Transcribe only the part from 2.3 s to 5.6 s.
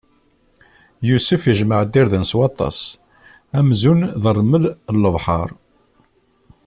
waṭas, amzun d ṛṛmel n lebḥeṛ.